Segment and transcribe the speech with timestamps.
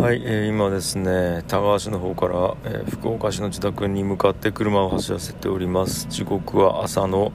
[0.00, 6.06] はい、えー今ですね田川市の方から、えー福岡市の自宅に向かって車を走らせております。
[6.08, 7.32] 時刻は朝の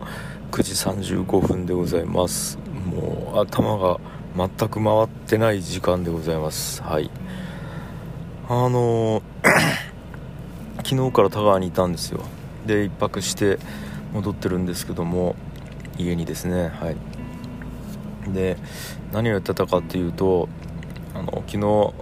[0.49, 2.57] 9時35分でございます。
[2.87, 3.99] もう頭が
[4.35, 6.81] 全く回ってない時間でございます。
[6.81, 7.11] はい。
[8.49, 9.21] あのー
[10.83, 12.21] 昨日から田川にいたんですよ。
[12.65, 13.59] で一泊して
[14.11, 15.35] 戻ってるんですけども
[15.99, 16.71] 家にですね。
[16.81, 16.95] はい。
[18.33, 18.57] で
[19.13, 20.49] 何をやってたかっていうと
[21.13, 21.93] あの昨日、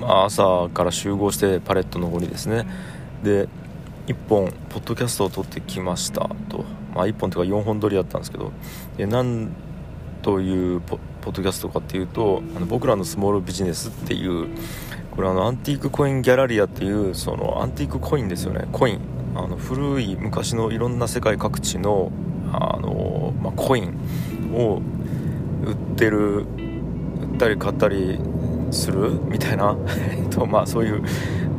[0.00, 2.66] まあ、朝から集合してパレットの方にですね。
[3.22, 3.48] で
[4.06, 8.52] 1本ポッドキャストを撮ってきましたと、まあ、1本というか4本撮りだったんですけど。
[8.96, 9.50] で何
[10.22, 14.48] というポポッドキャストかっていうとあの僕らのスモールビジネスっていう
[15.10, 18.66] これあのアンティークコインギャラリアっていうそのアンティークコインですよね。
[18.72, 19.00] コイン。
[19.34, 22.10] あの古い昔のいろんな世界各地の
[22.52, 23.94] あの、まあ、コイン
[24.54, 24.80] を
[25.64, 28.18] 売ってる売ったり買ったり
[28.70, 29.20] する？
[29.28, 29.76] みたいな。
[30.30, 31.02] とまあそういう、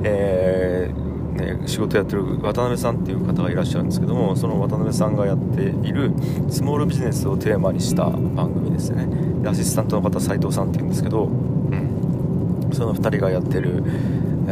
[0.03, 6.11] えーね、仕事やってる渡辺さんっていう方がいらっしゃるんですけどもその渡辺さんがやっている
[6.49, 9.07] スモールビジネスをテーマにした番組ですね。
[9.43, 13.83] でアシスタントの方斉藤さんっていうんですけど、うん、その2人がやってる、
[14.47, 14.51] え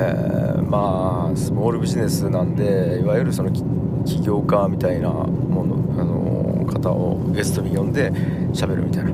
[0.59, 8.12] ーまあスモールビジネスなんでいわゆるその起業家みたいなもの、あの方をゲストに呼んで
[8.53, 9.12] 喋るみたいな、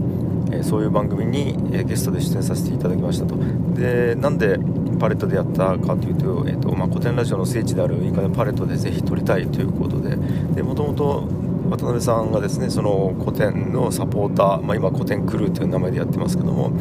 [0.63, 3.35] そういう番組に、えゲストで出演させていただきましたと。
[3.75, 4.57] でなんで
[4.99, 10.15] パレットでやったかというと,、えーとまあ、古典ラジオの聖地であるいいかパレットでぜひ撮りたいということで。
[10.61, 11.27] もともと
[11.71, 16.71] 渡辺さんがですねその古典のサポーター、まあ、今古典クルーという名前でやってますけども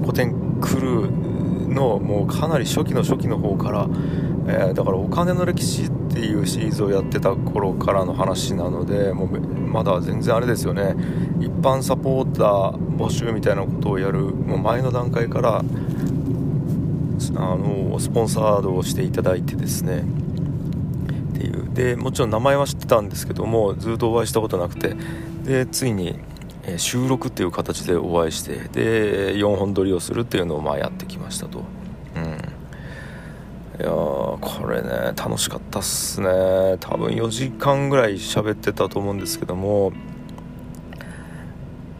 [0.00, 3.88] 古典クルーのもうかなり初期の初期の方から、
[4.48, 9.28] えーだからお金の歴史っていうシリーズをやってた頃からの話なのでもう
[9.70, 10.94] まだ全然あれですよね。
[11.40, 15.62] 一般サポーター募集みたいなことをやるもう前の段階からあ
[17.32, 20.04] のスポンサードをしていただいてですね。
[21.32, 21.72] っていう。
[21.72, 24.96] でもちろん名前は知ってたんですけどもずっとお会いしたことなくて。
[25.44, 26.18] でついに、
[26.64, 31.62] え収録っていう形でお会いしてで4本撮りをするっていうのをまあやってきましたと。
[33.80, 36.28] いやーこれね楽しかったっすね。
[36.80, 39.92] 多分4時間ぐらい喋ってたと思うんですけども。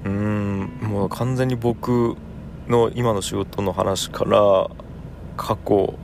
[0.04, 2.16] うんもう完全に僕
[2.68, 4.68] の今の仕事の話から
[5.38, 5.94] 過去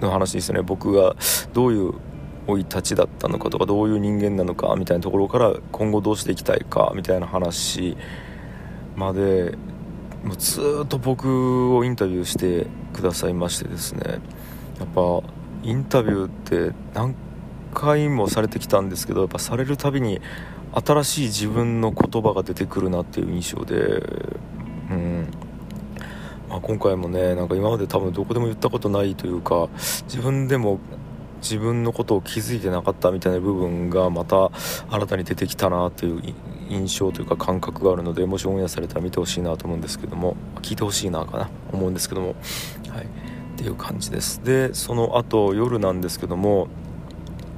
[0.00, 0.62] の話ですね。
[0.62, 1.14] 僕が
[1.52, 1.94] どういう
[2.48, 7.96] 生い立ちだったのかとかどういう人間なのかみたいなところから今後どうしていきたいかみたいな話
[8.96, 9.56] まで
[10.24, 14.18] もうずっと僕をインタビューしてくださいましてですね。
[14.78, 15.22] やっぱ
[15.62, 17.14] インタビューって何
[17.74, 20.20] 回もされてきたんですけどやっぱされるたびに
[20.72, 23.76] 新しい自分の言葉が出てくるなっていう印象で、
[24.90, 25.28] うん。
[26.48, 29.68] まあ、今回もねなんか今まで多分どこでも言ったことないというか
[30.04, 30.78] 自分でも
[31.42, 34.50] 自分のことを気づいてなかったみたいな部分がまた
[34.90, 36.34] 新たに出てきたなという
[36.68, 42.28] 印象というか感覚があるのでもしオンエアされたら見てほしいなと思うんですけども聞いてほしいなかな思うんですけども。
[42.88, 43.28] はい。
[43.58, 44.44] っていう感じです。
[44.44, 46.68] でその後夜なんですけども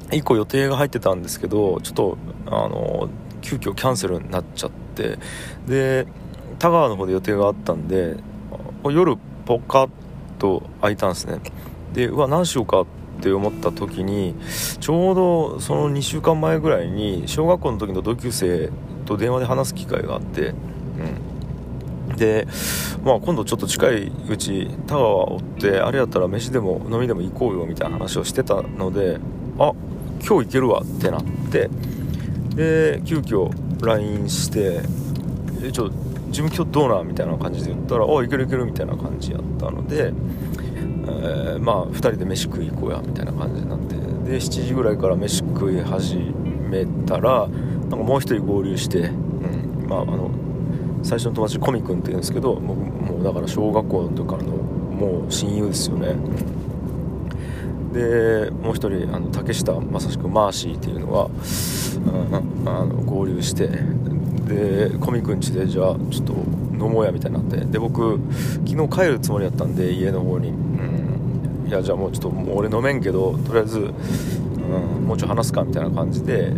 [0.08, 3.10] 1個予定が入ってたんですけどちょっとあの
[3.42, 5.18] 急遽キャンセルになっちゃって
[5.68, 6.06] で
[6.58, 8.16] 田川の方で予定があったんで
[8.84, 9.90] 夜ポカッ
[10.38, 11.38] と空いたんですね。
[11.92, 12.86] でうわ何しようかっ
[13.20, 14.34] て思った時に
[14.80, 18.70] ちょうどその2週間前ぐらいに小学校の時の同級生
[19.04, 20.54] と電話で話す機会があって、
[22.08, 22.46] うん、で、
[23.04, 29.18] まあ、今度ちょっと近いうち田川を追ってあれやったら飯でも飲みでも行こうよみたいな話をしてたので
[29.58, 29.72] あ
[30.20, 31.70] 今日行けるわってなって
[32.54, 33.50] で急遽
[33.84, 34.82] LINE して
[35.64, 35.90] 「えちょ
[36.28, 40.12] 自分今日どうな?」みたいな感じで言ったら「あ行ける行ける」みたいな感じやったので、
[41.08, 43.94] えーまあ2人で飯食い行こうやみたいな感じになって
[44.30, 46.16] で7時ぐらいから飯食い始
[46.68, 50.30] めたらなんかもう1人合流して、うん、まああの
[51.02, 56.14] 最初の友達コミ君って言うんですけどもうもうだから小学校の時からのもう親友ですよね。
[57.92, 63.68] でもう一人あの竹下正君マーシーっていうのがうんあの合流して
[64.46, 66.32] でコミ君家でじゃあちょっと
[66.72, 68.20] 飲もうやみたいになってで僕
[68.66, 76.52] 昨日帰るつもりだったんで家の方に、うん、いやじゃあもうちょっともう俺飲めんけどとりあえず、うん、もうちょい話すかみたいな感じで。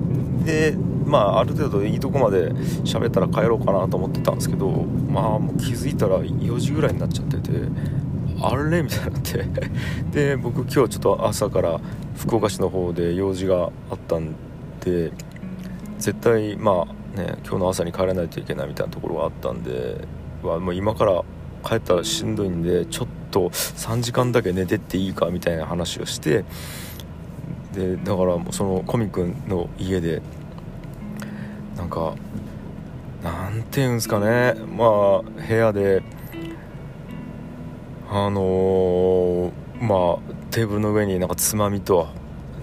[0.45, 0.77] で
[1.13, 2.53] まあある程度いいとこまで
[2.85, 7.51] 喋ったら帰ろうかなと思ってたんですけどまあもう気づいたら4時ぐらいになっちゃってて
[8.41, 8.83] あれ？
[8.83, 9.45] みたいになって。
[10.11, 11.81] で僕今日ちょっと朝から
[12.17, 14.31] 福岡市の方で用事があったん
[14.81, 15.13] で
[15.99, 20.07] 絶対まあね今日の朝に帰らないといけないみたいなところがあったんで
[20.43, 21.23] はもう今から
[21.63, 26.45] 帰ったらしんどいんでちょっと3時間だけ寝てっていいかみたいな話をして
[27.73, 30.21] でだからそのコミ君の家で
[31.77, 32.15] なんか
[33.23, 34.55] なんていうんですかね。
[34.77, 36.03] まあ部屋で
[38.11, 42.09] あのー、まあテーブルの上になんかつまみと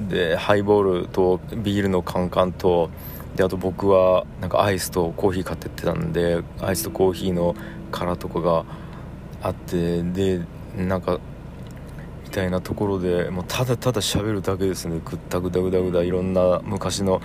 [0.08, 2.90] でハイボールとビールのカンカンと
[3.36, 7.56] であと僕はなんかアイスとコーヒー買ってってたんでアイスとコーヒーの
[7.92, 8.66] 殻とかが
[9.42, 10.42] あってで
[10.78, 11.20] なんか
[12.26, 15.02] みたいなところでもうただただ喋るだけですね。
[15.04, 17.22] ぐったぐだぐだぐだいろんな昔の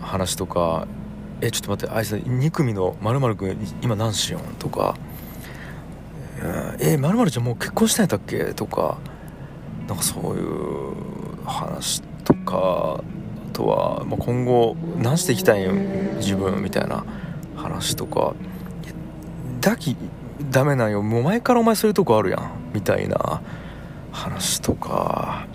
[0.00, 0.86] 話とか
[1.40, 4.96] 「えちょっと待ってあいつ2組のまる君今何しよん?」とか
[6.80, 8.98] 「えまるちゃんもう結婚したんやったっけ?」とか
[9.88, 13.00] なんかそういう話とか
[13.50, 16.16] あとは、まあ、今後何していきたいん？
[16.18, 17.04] 自分みたいな
[17.56, 18.34] 話とか。
[19.60, 19.96] だき
[20.50, 21.02] ダメなんよ。
[21.02, 22.50] もう前からお前そういうとこあるやん。
[22.72, 23.42] みたいな
[24.12, 25.46] 話とか。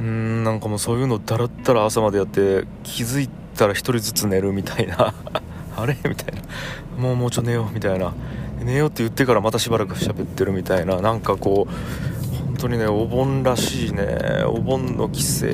[0.00, 5.12] うんなんかもうそういうのだらったら朝までやって気づいたら1人ずつ寝るみたいな。
[5.76, 6.42] あれみたいな。
[7.02, 8.14] もうもうちょ寝ようみたいな。
[8.64, 11.00] 寝ようって言ってからまたしばらく喋ってるみたいな。
[11.02, 14.42] なんかこう本当にねお盆らしいね。
[14.46, 15.46] お盆の帰省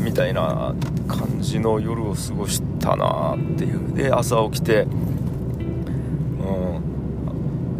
[0.00, 0.74] みたいな
[1.08, 3.96] 感じの夜を過ごしたなっていう。
[3.96, 4.86] で朝起きてう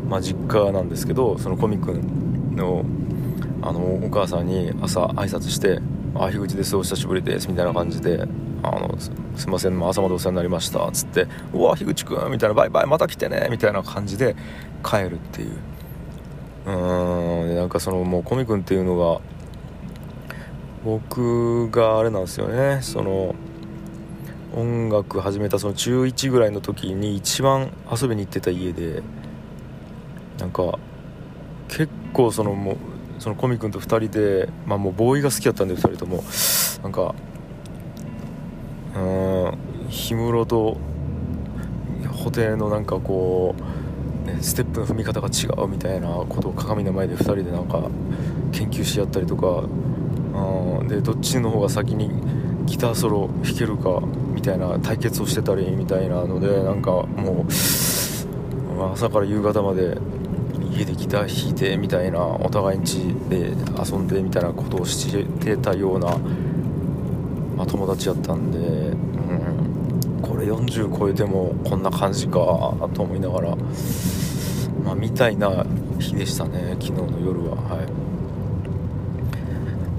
[0.07, 2.85] んまあ実家なんですけどそのコミ君の
[3.63, 5.81] あのお母さんに朝挨拶して
[6.15, 6.77] 「あ樋口です。
[6.77, 8.27] お久しぶりです」みたいな感じで
[8.63, 9.11] 「あのす
[9.47, 9.89] いません。
[9.89, 14.35] 朝までお世話になりました」つって「うわ樋口君」みたいな「バイバイまた来てね」みたいな感じで
[14.85, 15.51] 帰るっていう。
[16.67, 17.57] うん。
[17.57, 19.21] なんかそのもうコミ君っていうのが
[20.85, 22.79] 僕があれなんですよね。
[22.83, 23.35] その
[24.57, 29.03] 音楽始めたその中1ぐらいの時に一番遊びに行ってた家で
[30.39, 30.79] なんか
[31.69, 32.77] 結構そのもう
[33.19, 36.23] そのコミ君と2人で、まあ、もうボーイが好きだったんで2人とも。
[36.83, 37.15] なんか
[38.97, 40.77] うん氷室と
[42.25, 43.55] 布袋のなんかこ
[44.25, 47.89] う、ね、ステップの踏み方が違うみたいなことを鏡の前で2人でなんか
[48.53, 49.65] 研究し合ったりとか。
[50.35, 52.11] うんでどっちの方が先に
[52.67, 54.01] ギターソロ弾けるか
[54.35, 59.99] みたいな対決をしてたりみたいなのでなんかもう朝から夕方まで
[60.71, 65.11] 家でギター弾いてみたいなお互いん家で遊んでみたいなことをし
[65.41, 66.17] てたような、
[67.57, 72.33] まあ、友達やったんで、うん、これ40超えてもこんな感じか
[72.95, 73.57] と思いながら、
[74.85, 75.65] まあ、みたいな
[75.99, 77.57] 日でしたね昨日の夜は。
[77.57, 78.09] はい。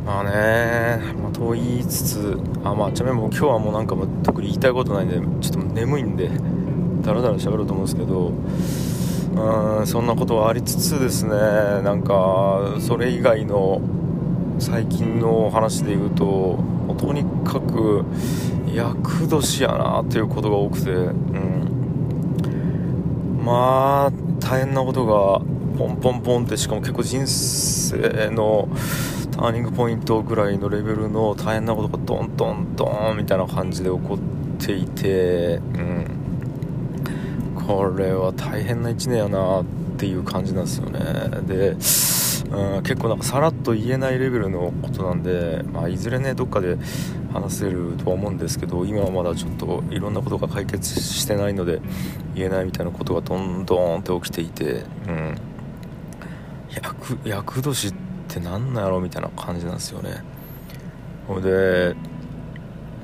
[0.10, 6.32] まあね、まあ、と言いつつあまあちなみにもう今日はもうなんか特に言いたいことないんでちょっと眠いんで
[7.04, 8.32] だらだら喋ろうと思うんですけど
[9.36, 13.82] うんそんなことはありつつですねなんかそれ以外の
[14.60, 16.60] 最近の話で言うと
[16.98, 18.04] とにかく
[18.74, 21.70] 厄年やなっていうことが多くて、うん、
[23.44, 25.40] まあ大変なことが
[25.78, 28.68] ポンポンポンってしかも結構人生の
[29.32, 35.99] ターニングポイントぐらいのレベルの大変なことがドンドンドンみたいな感じで起こっていて、うん。
[37.70, 39.66] これは大変な1年やなっ
[40.00, 41.00] ていう感じなんですよね。
[41.46, 46.80] で、うん、結構なんかさらっと言えないレベルのことなんで、まあ、いずれねどっかで
[47.32, 51.80] 話せるとは思うんですけど今はまだちょっといろんなことが解決してないので
[52.34, 55.38] 言えないみたいなことがどんどんって起きていて、うん、
[57.24, 57.94] 厄年っ
[58.28, 60.24] て何なんやろみたいな感じなんですよね。
[61.28, 61.96] ほいで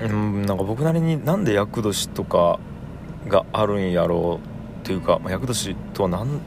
[0.02, 2.60] うんなんか僕なりになんで厄年とか
[3.28, 4.55] があるんやろう
[4.86, 6.40] というか、ま、厄年とは何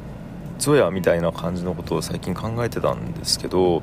[0.58, 3.82] ぞやみたいな感じのことを最近考えてたんですけど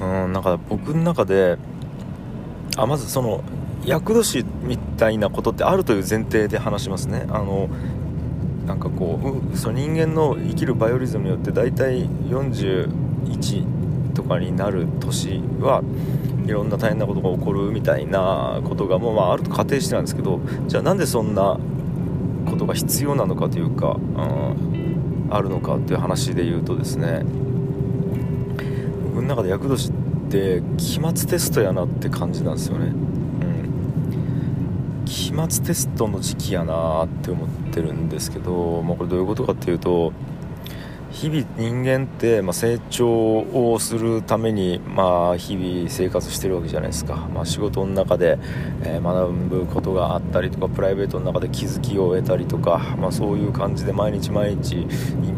[0.00, 1.58] うんなんか僕の中で
[2.76, 3.42] あまずその
[3.84, 7.26] 厄年みたいなことってあるという前提で話しますね。
[7.28, 7.68] あの
[8.66, 13.66] なんかこうその人間の生きるバイオリズムによって大体41
[14.14, 15.82] とかになる年は
[16.46, 21.58] いろんな大変なことが起こるみたいなことがもうまああると仮定してなんですけどじゃあなんでそんな
[22.54, 27.24] ことが必要なのかというか、うん、あるのかっていう話で言うとですね
[29.04, 29.92] 僕の中で厄年っ
[30.30, 32.90] て期末テストやなって感じなんですよね、う
[35.02, 40.12] ん、期末テストの時期やなって思ってるんですけど、まあ、これどういうことかっていうと
[41.14, 48.36] 日々人間って、まあ、成長をするために、まあ、日々生活してるわけじゃないですか、まあ、仕事の中で、
[48.82, 54.88] えー、学ぶことがあったりとかプライベートの中で気づきを得たりとか、まあ、そういう感じで毎日毎日イン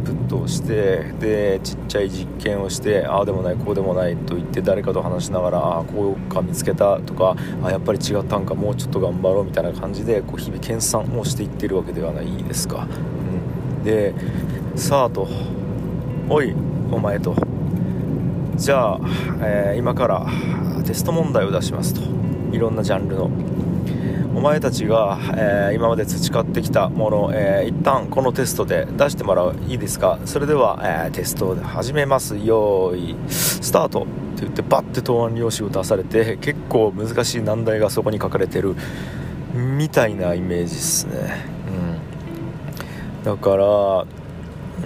[0.02, 12.88] プットをしてでちっちゃい実験をしてああでもないこうでもないと言って誰かと話しながらああこうか見つけたとかあやっぱり違ったんかもうちょっと頑張ろうみたいな感じでこう日々研鑽をしていってるわけではないですか。
[13.76, 14.14] うん、で
[14.74, 15.28] さあと。
[16.28, 16.52] おい
[16.90, 17.36] お前と。
[18.56, 19.00] じゃあ、
[19.40, 20.26] えー、今から
[20.84, 22.00] テスト問題を出しますと。
[22.52, 23.30] いろんなジャンルの。
[24.34, 29.54] お前たちが、えー、今まで培ってきたもの、えー、一旦このテストで出してもらう。
[29.68, 30.18] いいですか？
[30.24, 32.36] それでは、えー、テストを始めます。
[32.36, 34.02] よーいスタート。
[34.02, 34.04] っ
[34.38, 38.74] て言ってバッて答案用紙を出されて結構難しい難題がそこに書かれてる。
[39.54, 41.12] みたいなイメージですね、
[43.18, 44.04] うん、だから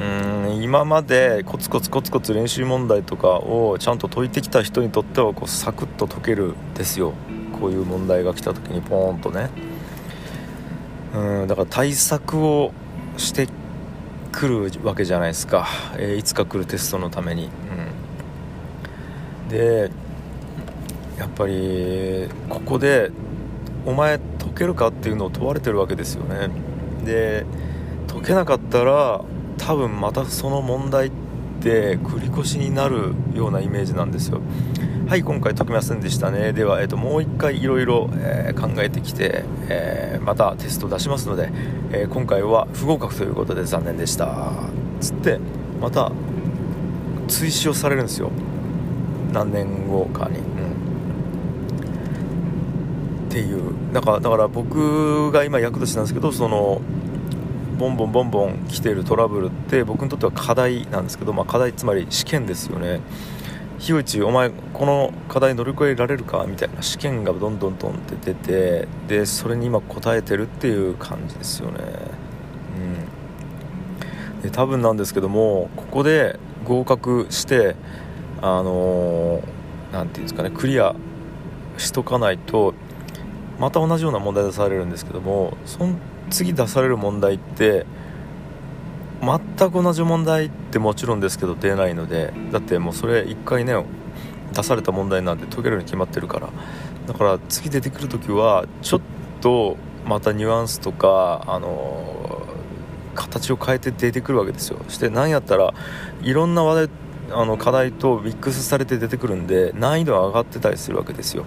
[0.01, 7.13] うん今までコツコツコツコツ練習問題とかをちゃんと解いてきた人にとってはこうサクッと解けるですよ。
[7.61, 9.51] こういう問題が来た時にポーンとね。
[11.15, 12.73] うんだから対策を
[13.19, 13.49] して
[14.33, 15.67] くるわけじゃないですか、
[15.99, 17.51] えー、いつか来るテストのために、
[19.43, 19.91] うん、で
[21.19, 23.11] やっぱりここで
[23.85, 26.49] お前解けるかっていうのを問われてるわけですよね。
[27.05, 27.45] で
[28.07, 29.25] 解けなかったら
[29.61, 31.11] 多分またその問題っ
[31.61, 34.41] て繰り越しになるようなイメージなんですよ。
[35.07, 36.53] はい今回解けませんでしたね。
[36.55, 38.09] では、えーと、もう一回いろいろ
[38.59, 41.51] 考えてきて、えー、またテスト出しますので、
[41.93, 44.51] えー、今回は不合格ということで残念でした。
[45.01, 45.39] つって
[45.81, 46.11] また
[47.29, 48.31] 追試をされるんですよ。
[49.33, 50.45] 何年後かに、うん、
[53.29, 53.75] っていう。
[53.93, 56.81] だからだから僕が今役年なんですけどその
[57.81, 63.01] ボンボンボンボン来てるトラブルって僕にとっては課題なんですけど、まあ、課題つまり試験ですよね。
[63.79, 71.79] 樋口お前この課題乗り越えられるかみたいな試験がどんどんどんって出てでそれに今答えてるっていう感じですよね。
[74.37, 74.43] うん。
[74.43, 77.77] で多分なんですけどもここで合格して
[78.43, 79.43] あの
[79.91, 80.95] 何、ー、て言うんですかねクリア
[81.79, 82.75] しとかないと
[83.59, 85.95] また同じような問題出されるんですけどもその
[86.31, 87.87] 次出される問題って
[89.21, 93.75] 全く同じ問題ってもちろんですけど出ないのでだってもうそれ1回ね
[94.53, 96.49] 出された問題なんて解けるに決まってるから。
[97.07, 99.01] だから次出てくる時はちょっ
[99.41, 102.47] とまたニュアンスとかあの
[103.17, 104.79] 形を変えて出てくるわけですよ。
[104.87, 105.75] そして何やったら
[106.23, 106.91] いろんな話題
[107.33, 111.45] あの課題とミックスされて出てくるんで難易度が上がってたりするわけですよ。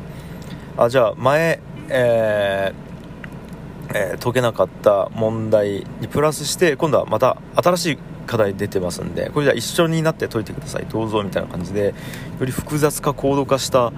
[0.75, 2.92] あじゃあ前、えー
[3.93, 10.85] えー、解けなかった問題にプラスして今度はまた新しい課題出てますんでこれじゃあ一緒になって解いてください。
[10.85, 11.93] どうぞみたいな感じで
[12.39, 13.93] より複雑化高度化した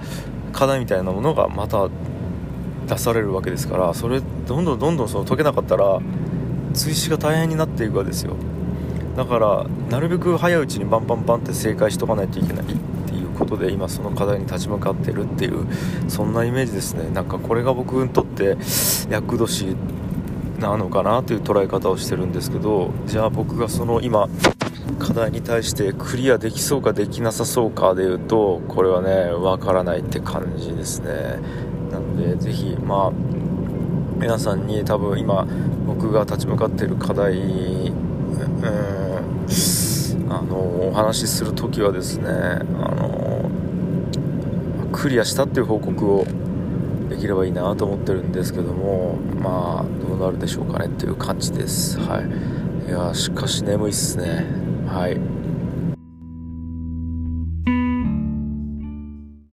[0.52, 1.88] 課題みたいなものがまた
[2.86, 6.00] 出されるわけですからそれどんどんどんどんその解けなかったら
[6.74, 8.36] 追試が大変になっていくわけですよ。
[9.16, 12.64] だからなるべく早いうちにバンバンバンって正解しとかないといけない。
[13.36, 15.66] ことで今その課題に立ち向かってるっていう
[16.08, 17.10] そんなイメージですね。
[17.10, 18.56] なんかこれが僕にとって
[19.10, 19.76] 厄年
[20.58, 24.28] なのかなという捉え方をしてるんですけどじゃあ僕がその今
[24.98, 31.38] 課題に対してクリアできそうかできなさそうかでいうとこれはねわからないって感じですね。
[31.92, 33.12] なのでぜひまあ
[34.18, 35.46] 皆さんに多分今
[35.86, 39.16] 僕が立ち向かっている課題うん
[40.28, 42.95] あのお話しする時はですねあ
[45.06, 46.24] クリアしたっていう報告を
[47.08, 52.00] できればいいなと思ってるんですけどもまあどうなるでしょうかねっていう感じです。
[52.00, 52.88] はい。
[52.88, 54.44] いやしかし眠いっすね。
[54.88, 55.35] はい。